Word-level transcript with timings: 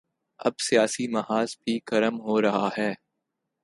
اب 0.39 0.53
سیاسی 0.59 1.07
محاذ 1.07 1.49
بھی 1.57 1.79
گرم 1.91 2.15
ہو 2.21 2.41
رہا 2.41 2.69
ہے۔ 2.77 2.93